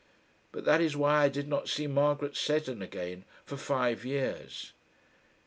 [0.51, 4.73] But that is why I did not see Margaret Seddon again for five years.